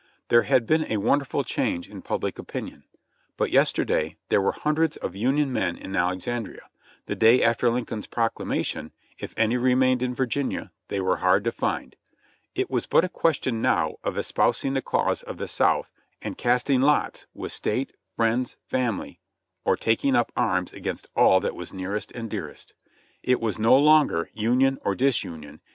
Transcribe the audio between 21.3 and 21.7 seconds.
that